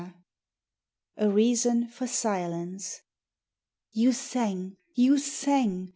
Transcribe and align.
A 1.15 1.29
REASON 1.29 1.89
FOR 1.89 2.07
SILENCE. 2.07 3.01
YOU 3.91 4.13
sang, 4.13 4.77
you 4.95 5.19
sang! 5.19 5.89